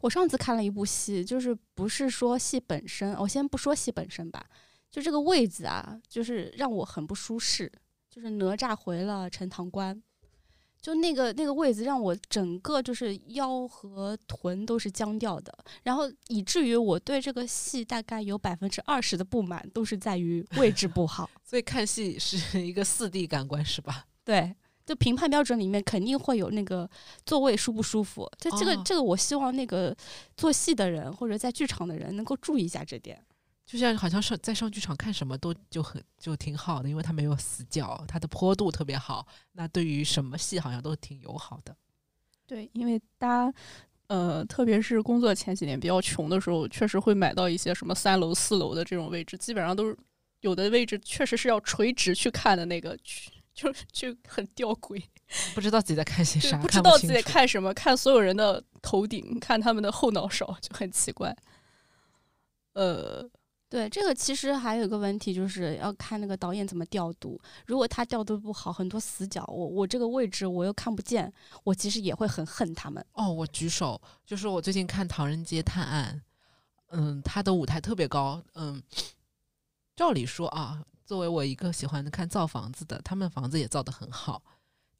[0.00, 4.46] 我上次看了一部戏，就是不是说戏本身，我先不说戏本身吧，
[4.90, 7.70] 就这个位子啊，就是让我很不舒适。
[8.08, 10.02] 就是哪吒回了陈塘关。
[10.80, 21.28] 就那个那个位子让我整个就是腰和臀都是僵掉的，然后以至于我对这个戏大概有百分之二十的不满都是在于位置不好。
[21.44, 24.06] 所以看戏是一个四 D 感官是吧？
[24.24, 24.54] 对，
[24.86, 26.88] 就评判标准里面肯定会有那个
[27.26, 28.30] 座位舒不舒服。
[28.38, 29.94] 这这个这个，我希望那个
[30.36, 33.22] 做戏的人或者在剧场的人能够注意一下这点。
[33.68, 39.26] 就像好像上在上剧场看什么都就很就挺好的，因为它没有死角，它的坡度特别好。
[39.52, 41.76] 那对于什么戏好像都挺友好的。
[42.46, 43.54] 对，因为大家
[44.06, 49.94] 呃，特别是工作前几年比较穷的时候，确实会买到一些什么三楼、四楼的这种位置，基本上都是
[50.40, 55.02] 有的位置确实是要垂直去看的那个去，就就很吊诡，
[55.54, 61.36] 不知道自己在看些啥，不知道自己在看什么，看所有人的头顶，看他们的后脑勺，就很奇怪。
[62.72, 63.28] 呃。
[63.70, 67.38] 对这个其实还有一个问题，就是要看那个导演怎么调度。
[67.66, 71.30] 如果他调度不好，很多死角，我我这个位置我又看不见，
[71.64, 73.04] 我其实也会很恨他们。
[73.12, 76.22] 哦，我举手，就是我最近看《唐人街探案》，
[76.92, 78.82] 嗯，他的舞台特别高，嗯，
[79.94, 84.42] 照理说啊，作为我一个喜欢看造房子的，他们房子也造得很好，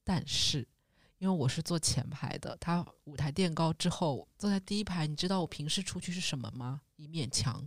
[0.04, 0.68] 但是
[1.16, 6.83] 因为我是坐前排的，他舞台垫高之后，坐在第一排，你知道我平时出去是什么吗？
[6.96, 7.66] 一面墙。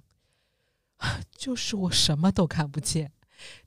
[1.35, 3.11] 就是我什么都看不见，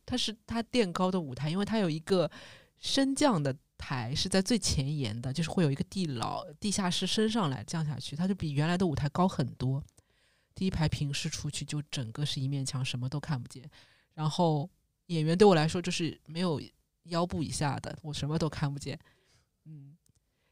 [0.07, 2.31] 它是它垫高的舞台，因为它有一个
[2.79, 9.83] 升降的台是在最前沿的，就是会有一个地牢、地下室升上来降下去，它就比原来的舞台高很多。
[10.55, 13.69] 第一排平视出去就整个是一面墙，什么都看不见。
[14.13, 14.71] 然后
[15.07, 16.63] 演员对我来说就是没有
[17.05, 18.97] 腰部以下的，我什么都看不见。
[19.65, 19.97] 嗯，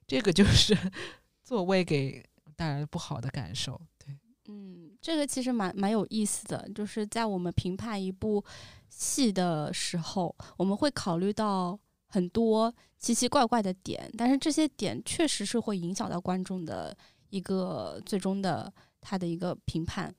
[0.05, 0.77] 这个就是
[1.45, 3.81] 座位给带来的不好的感受。
[3.97, 4.19] 对，
[4.49, 4.82] 嗯。
[5.03, 8.43] 这个其实蛮蛮有意思的，就是在我们评判一部
[8.89, 16.97] 戏的时候，我们会考虑到很多奇奇怪怪的点，但是这些点确实是会影响到观众的
[17.31, 20.15] 一个最终的他的一个评判。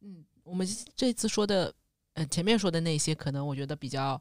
[0.00, 1.74] 嗯，我们这次说的，
[2.14, 4.18] 呃，前面说的那些，可能我觉得比较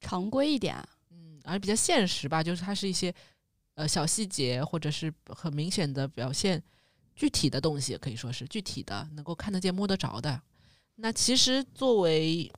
[0.00, 0.76] 常规一点，
[1.10, 3.14] 嗯，而比较现实吧，就是它是一些
[3.74, 6.60] 呃小细节，或者是很明显的表现。
[7.14, 10.40] 具体的东西可以说是具体的，能够看得见、摸得着的。
[10.96, 12.50] 那其实作为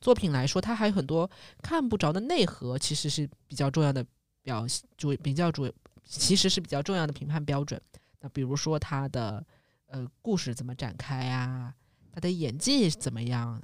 [0.00, 1.30] 作品来说，它还有很多
[1.62, 4.04] 看不着的内核，其实是比较重要的
[4.42, 5.72] 表现，就比较主，
[6.04, 7.80] 其实是比较重要的评判标准。
[8.20, 9.44] 那比如说它的
[9.86, 11.74] 呃故事怎么展开呀，
[12.12, 13.62] 他的演技怎么样，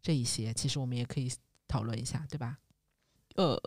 [0.00, 1.32] 这一些其实我们也可以
[1.66, 2.58] 讨论一下，对吧？
[3.36, 3.60] 呃。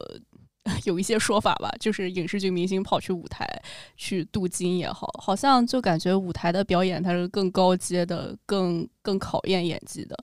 [0.86, 3.48] 有一些说法吧，就是影视剧明星跑去舞台
[3.96, 10.18] 去镀金也好，好像就感觉舞台的表演它是更高阶的，更更考验演技的。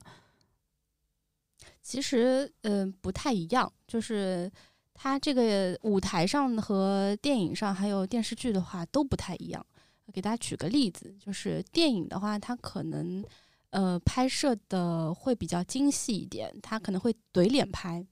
[1.81, 4.51] 其实，嗯，不太一样，就是
[4.93, 9.65] 它这个舞台上和电影上还有电视剧的话都不太一样。
[10.13, 13.23] 给大家举个例子，就是电影的话，它可能
[13.69, 18.05] 呃拍摄的会比较精细一点，它可能会怼脸拍。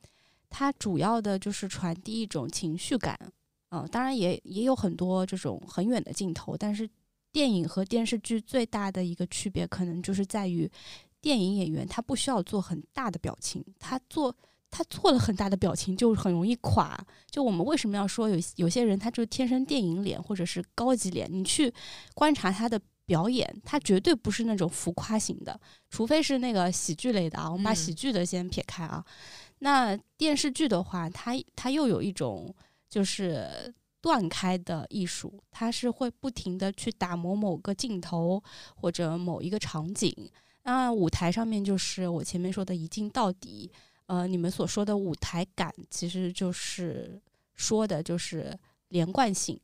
[0.51, 3.17] 它主要的就是传递一种情绪感，
[3.69, 6.87] 嗯，当然也也有很多这种很远的镜头，但是
[7.31, 10.69] 电影和电视剧最大的一个区别，可能就是在于
[11.21, 14.35] 电影演员他不需要做很大的表情，他做
[14.69, 16.99] 他做了很大的表情就很容易垮。
[17.29, 21.27] 就我们为什么要说有有些人他就天生电影脸或者是高级脸？
[21.31, 21.73] 你去
[22.13, 25.57] 观察他的表演，他绝对不是那种浮夸型的，
[25.89, 27.49] 除非是那个喜剧类的啊。
[27.49, 29.03] 我们把喜剧的先撇开啊。
[29.63, 32.53] 那电视剧的话，它它又有一种。
[32.91, 38.43] 就是断开的艺术，它是会不停的去打磨某个镜头
[38.75, 40.13] 或者某一个场景。
[40.63, 43.71] 那舞台上面就是我前面说的一镜到底。
[44.07, 47.17] 呃，你们所说的舞台感，其实就是
[47.53, 48.53] 说的就是
[48.89, 49.57] 连贯性。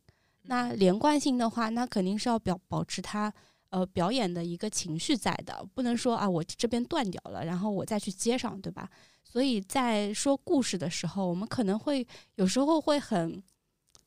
[0.44, 3.30] 那连贯性的话，那肯定是要表保持它
[3.68, 8.88] 呃表演的一个情绪在的，不能说啊我这边断掉了，然后我再去接上，对吧？
[9.30, 13.42] 所以在说故事的时候，我们可能会有时候会很，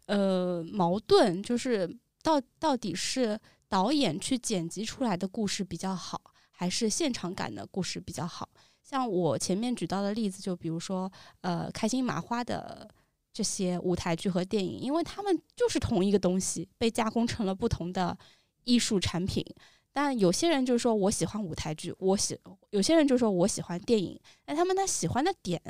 [0.07, 1.88] 呃，矛盾，就是
[2.23, 8.49] 到到底是导演去剪辑出来的故事比较好，还是现场感的故事比较好？
[8.84, 11.10] 像我前面举到的例子，就比如说，
[11.41, 12.89] 呃，开心麻花的
[13.31, 18.17] 这些舞台剧和电影，因为他们就是同一个东西，被加工成了不同的
[18.63, 19.45] 艺术产品。
[19.93, 25.62] 但有些人就是说我喜欢舞台剧，我喜有些人就说我喜欢电影，那他们他喜欢的点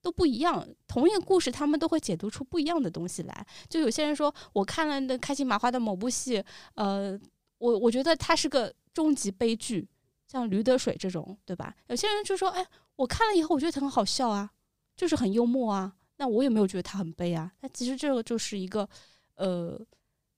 [0.00, 0.66] 都不一样。
[0.86, 3.46] 同一个故事，他们都会解读出不一样的东西来。
[3.68, 6.42] 就有些人说我看了那开心麻花的某部戏，
[6.74, 7.18] 呃，
[7.58, 9.86] 我我觉得它是个终极悲剧，
[10.26, 11.76] 像《驴得水》这种，对吧？
[11.88, 14.50] 有些人就说，哎，我看了以后我觉得很好笑啊，
[14.96, 15.94] 就是很幽默啊。
[16.16, 17.52] 那我也没有觉得它很悲啊。
[17.60, 18.88] 那其实这个就是一个，
[19.34, 19.78] 呃，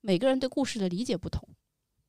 [0.01, 1.49] 每个人对故事的理解不同。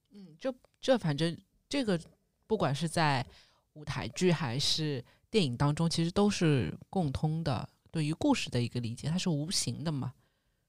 [0.10, 0.52] 嗯，就。
[0.82, 1.38] 这反正
[1.68, 2.00] 这个，
[2.48, 3.26] 不管是在
[3.74, 7.68] 舞台剧还是电影当中，其实都是共通的。
[7.92, 10.14] 对于故事的一个理解，它是无形的嘛。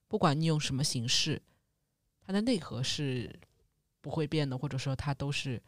[0.09, 1.41] 不管你用什么形式，
[2.27, 3.39] 它的内核是
[4.01, 5.63] 不会变的，或者说它都是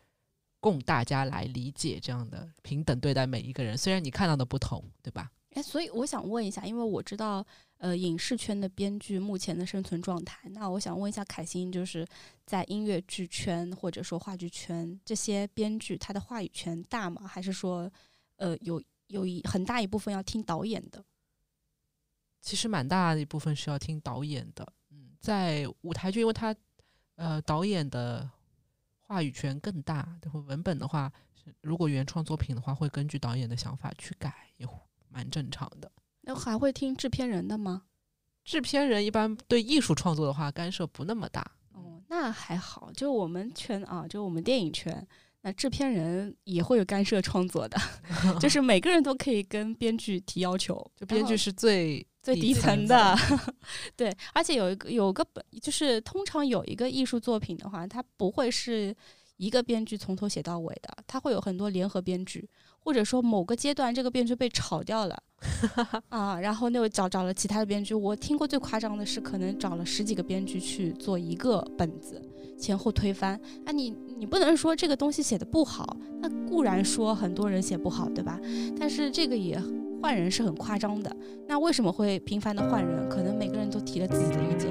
[0.60, 3.76] 供大家来理解这样的平等对待每一个人。
[3.76, 5.30] 虽然你看到的不同，对吧？
[5.50, 7.46] 哎，所以我想问一下，因为我知道。
[7.82, 12.06] 呃，影视圈的编剧目前的生存状态，那我想问一下凯欣，就是
[12.46, 17.26] 在音乐剧圈或者说话剧圈，这些编剧他的话语权大吗？
[17.26, 17.90] 还是说，
[18.36, 21.04] 呃，有有一很大一部分要听导演的？
[22.40, 24.72] 其实蛮大的一部分是要听导演的。
[24.90, 26.54] 嗯，在舞台剧，因为他
[27.16, 28.30] 呃导演的
[29.00, 31.12] 话语权更大，然后文本的话，
[31.62, 34.68] 如果原创作品的话，会根据导演的想法去改，也
[35.08, 35.90] 蛮正常的。
[36.22, 37.82] 那还会听制片人的吗？
[38.44, 41.40] 制片人一般对艺术创作的话干涉不那么大。
[41.74, 42.90] 哦，那还好。
[42.92, 45.06] 就我们圈啊，就我们电影圈，
[45.42, 47.78] 那制片人也会有干涉创作的，
[48.40, 50.84] 就是每个人都可以跟编剧提要求。
[50.96, 53.16] 就编剧是最最底层的，
[53.96, 54.12] 对。
[54.32, 58.94] 而且有一个有个本，就是通常有一个艺术作品的话，它不会是
[59.36, 62.48] 一个编剧从头写到尾的，它会有很多联合编剧。
[62.84, 65.16] 或者说某个阶段这个编剧被炒掉了
[66.10, 67.94] 啊，然后那位找找了其他的编剧。
[67.94, 72.20] 我听过最夸张的是，可能找了十几个编剧去做一个本子，
[72.58, 73.34] 前后推翻。
[73.64, 78.38] 啊，你你不能说这个东西写的不好，那固然说很多人写不好，对吧？
[78.78, 79.60] 但是这个也
[80.00, 81.14] 换人是很夸张的。
[81.48, 83.08] 那为什么会频繁的换人？
[83.08, 84.70] 可能每个人都提了自己的意见，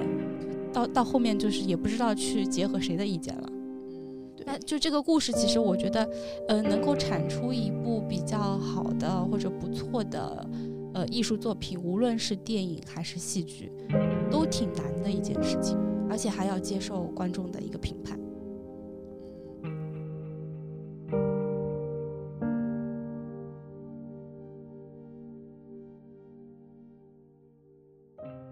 [0.72, 3.50] 到到后面就是也不知道去结合谁的意见了。
[4.46, 6.10] 那就这个故事，其实我觉得，
[6.48, 10.48] 呃，能够产出一部比较好的或者不错的，
[10.94, 13.72] 呃，艺术作品，无论是电影还是戏剧，
[14.30, 15.78] 都挺难的一件事情，
[16.10, 18.20] 而且还要接受观众的一个评判。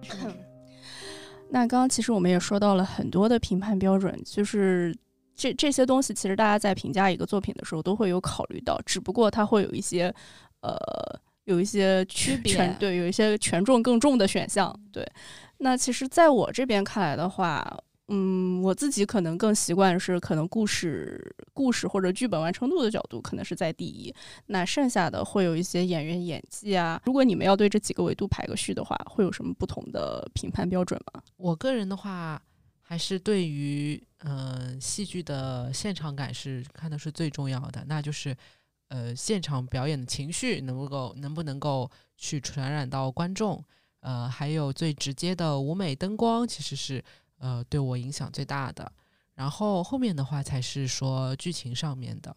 [1.50, 4.96] 那刚刚其实我们也说到了很多的评判标准，就是。
[5.40, 10.14] 这这些东西其实大家在评价一个作品的时候都会有考虑到，只不过它会有一些，
[10.60, 10.78] 呃，
[11.46, 14.78] 有一些区别，对，有一些权重更重的选项。
[14.92, 15.10] 对，
[15.60, 17.66] 那其实在我这边看来的话，
[18.10, 24.14] 嗯，我自己可能更习惯是可能故事、故事或者剧本完成度的角度可能是在第一，
[24.48, 27.02] 那剩下的会有一些演员演技啊。
[27.06, 31.24] 如果你们要对这几个维度排个序的话，会有什么不同的评判标准吗？
[31.38, 32.42] 我个人的话。
[32.82, 38.36] 还是对于嗯戏剧的现场感是看的是最重要的，那就是
[38.90, 43.64] 呃现场表演的情绪能不够能不能够去传染到观众，
[44.02, 47.04] 呃还有最直接的舞美灯光其实是
[47.38, 48.92] 呃对我影响最大的，
[49.36, 52.36] 然后后面的话才是说剧情上面的，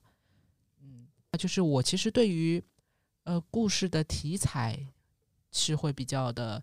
[0.80, 1.08] 嗯，
[1.38, 2.62] 就是我其实对于
[3.24, 4.86] 呃故事的题材
[5.50, 6.62] 是会比较的。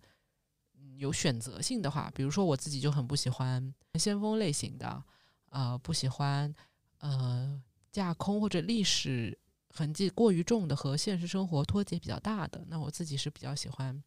[1.00, 5.04] 有选择性的话，比如说我自己就很不喜欢先锋类型的，
[5.50, 6.54] 呃，不喜欢
[7.00, 9.38] 呃架空或者历史
[9.70, 14.04] 痕迹过于重的和现实生活脱节比较大的，那我自己是比较喜欢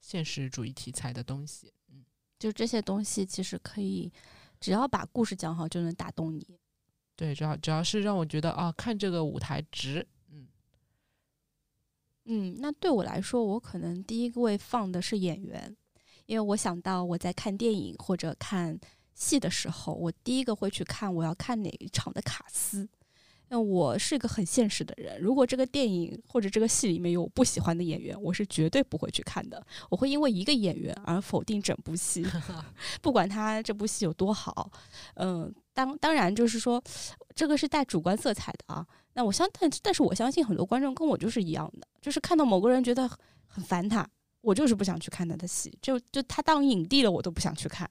[0.00, 1.72] 现实主义题材的东西。
[1.88, 2.04] 嗯，
[2.38, 4.12] 就这些东西其实可以，
[4.60, 6.46] 只要把故事讲好，就能打动你。
[7.16, 10.48] 对，只要只要是让我觉得啊，看这个舞台值，嗯
[12.24, 15.76] 嗯，那对我来说，我可能第一位放的是演员，
[16.30, 18.78] 因为我想到我在看电影或者看
[19.16, 22.88] 戏的时候，我第一个会去看我要看哪一场的卡司。
[23.48, 29.60] 那我是一个很现实的人，如果这个电影或者这个戏里面有我不喜欢的演员，我是绝对不会去看的。
[29.88, 32.24] 我会因为一个演员而否定整部戏，
[33.02, 34.70] 不管他这部戏有多好。
[35.14, 36.80] 嗯，当当然就是说，
[37.34, 38.86] 这个是带主观色彩的啊。
[39.14, 43.10] 那我相但但是我相信很多观众跟我就是一样的，就是看到某个人觉得
[43.48, 44.08] 很烦他，
[44.40, 47.88] 我就是不想去看他的戏，就就他当影帝了，我都不想去看。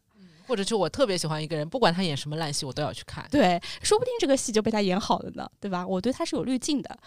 [0.47, 3.23] 或者就我特别喜欢一个人，不管他演什么烂戏，我都要去看。
[3.29, 5.85] 对，说不定这个戏就被他演好了呢，对吧？
[5.85, 6.97] 我对他是有滤镜的。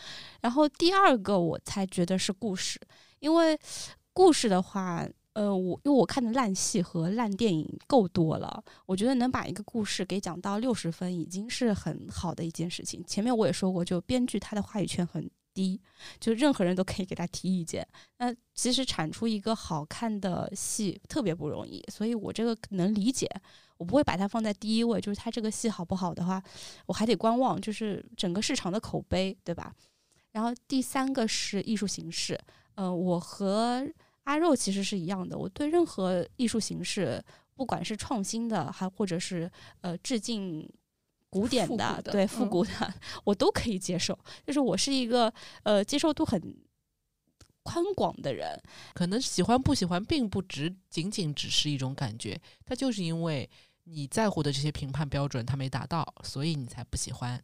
[0.40, 2.80] 然后第二个我才觉得是故事，
[3.18, 3.58] 因为
[4.12, 13.02] 故事的话，呃，我因为我看的烂戏和烂电影够多了，我觉得能把一个故事给讲到六十分，已经是很好的一件事情。
[13.04, 15.28] 前面我也说过，就编剧他的话语权很。
[15.54, 15.80] 低，
[16.18, 17.86] 就任何人都可以给他提意见。
[18.18, 23.28] 那其实产出一个好看的戏特别不容易，所以我这个能理解，
[23.76, 25.00] 我不会把它放在第一位。
[25.00, 26.42] 就是他这个戏好不好的话，
[26.86, 29.74] 我还得观望，就是整个市场的口碑，对吧？
[30.32, 32.38] 然后第三个是艺术形式，
[32.74, 33.86] 嗯，我和
[34.24, 37.22] 阿肉其实是一样的，我对任何艺术形式，
[37.54, 39.50] 不管是创新的，还或者是
[39.80, 40.68] 呃致敬。
[41.32, 44.16] 古典的，对复古的，我都可以接受。
[44.46, 46.38] 就是我是一个呃接受度很
[47.62, 48.62] 宽广的人，
[48.92, 53.48] 可能喜欢不喜欢，并不只仅仅只是一种感觉，它就是因为
[53.84, 57.42] 你在乎的这些评判标准它没达到，所以你才不喜欢。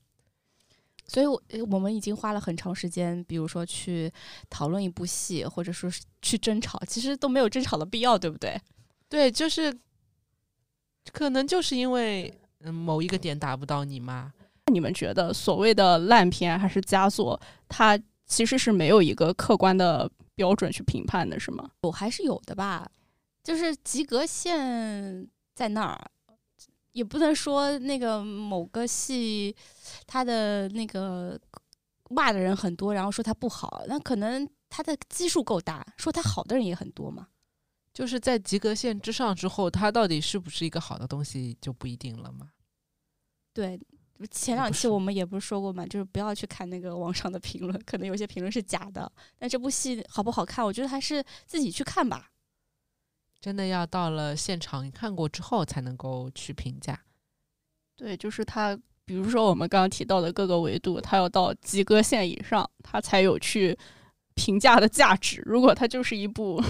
[1.06, 4.12] 所以，我我们已经花了很长时间，比如说去
[4.50, 8.60] 讨论一部戏，或者说是去争吵，其实都没有争吵的必要，对不对？
[9.08, 9.74] 对，就是
[11.10, 12.38] 可能就是因为。
[12.60, 14.32] 嗯，某一个点达不到你吗？
[14.72, 21.70] 你们觉得所谓的烂片还是佳作，它其实是没有一个客观的标准去评判的，是吗？
[21.82, 22.86] 有还是有的吧，
[23.42, 26.10] 就是及格线在那儿，
[26.92, 29.56] 也不能说那个某个戏
[30.06, 31.40] 它的那个
[32.10, 37.28] 骂的人很多，然后说它不好，那可能它的基数够大，说它好的人也很多嘛。
[37.98, 42.48] 就是在及格线之上之后，它到底是不是一个好的东西就不一定了嘛？
[43.52, 43.76] 对，
[44.30, 49.10] 前两期我们也不是说过嘛，就是不要去看那个网上的评论，可能有些评论是假的。
[49.36, 52.30] 但这部戏好不好看，我觉得还是自己去看吧。
[53.40, 57.02] 真的要到了现场看过之后才能够去评价。
[57.96, 63.76] 对，就是它，比如说我们刚刚提到的各个维度，它要到及格线以上，它才有去
[64.36, 65.42] 评价的价值。
[65.44, 66.62] 如果它就是一部。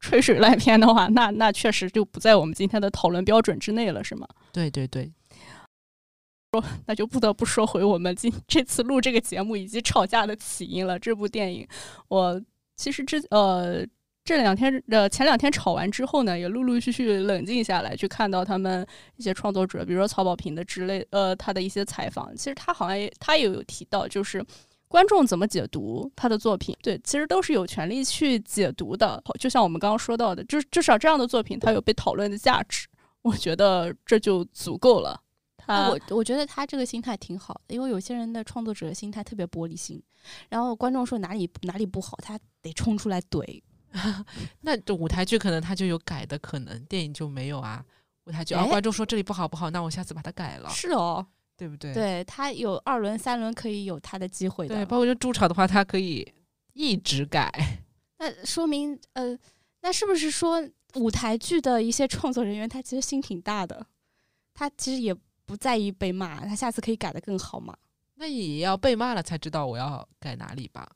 [0.00, 4.26] 吹水烂片的话， 那那确实就不在我们今天的讨论标准之内了，是吗？
[4.52, 5.12] 对对对。
[6.52, 10.98] 说那就不得不说回我们今 这次录这个节目以及吵架的起因了。
[10.98, 11.64] 这部电影，
[12.08, 12.42] 我
[12.76, 13.86] 其实之呃
[14.24, 18.84] 这两天呃前两天吵完之后呢，也陆陆续续冷静下来，去看到他们
[19.16, 24.44] 一些创作者，比如说曹保平的之类呃他的一些采访，其实他好像也他也有提到，就是。
[24.90, 26.76] 观众怎么解读他的作品？
[26.82, 29.22] 对，其实都是有权利去解读的。
[29.38, 32.88] 就像我们刚刚说到的，就是至少这样的作品，它有被讨论的价值。
[33.22, 35.22] 我觉得这就足够了。
[35.56, 40.02] 他，我我觉得他这个心态挺好的，因为有些人的创作者心态特别玻璃心，
[40.48, 43.62] 然后观众说哪里哪里不好，他得冲出来怼。
[44.62, 47.84] 那这舞台剧可能他就有改的可能，电影就没有啊。
[48.24, 50.68] 舞台剧啊，观众说这里不好不好，那我下次把它改了。
[50.70, 51.24] 是哦。
[51.60, 51.92] 对不对？
[51.92, 54.74] 对他有二轮、三轮可以有他的机会的。
[54.74, 56.26] 对，包括就驻场的话，他可以
[56.72, 57.52] 一直改。
[58.16, 59.36] 那说明，呃，
[59.82, 63.86] 那是不是说舞台剧的一些创作人员，他其实心挺大的，
[64.54, 67.76] 他其实也不在意被骂，他下次可以改的更好嘛？
[68.14, 70.90] 那也要被骂了才知道我要改哪里吧？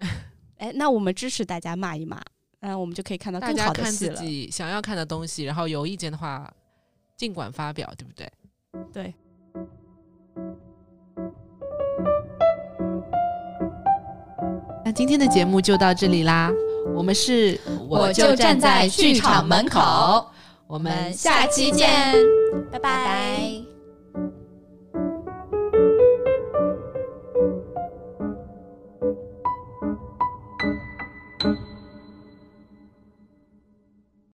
[0.58, 2.20] 哎，那我们支持大家骂一骂，
[2.58, 4.14] 嗯，我们就可以看到更好的戏了。
[4.16, 6.52] 看自己想要看的东西，然后有意见的话，
[7.16, 8.32] 尽管发表，对不对？
[8.92, 9.14] 对。
[14.96, 16.50] 今天的节目就到这里啦，
[16.94, 20.24] 我们是我就站在剧场门口，
[20.66, 22.14] 我们下期见，
[22.72, 23.65] 拜拜。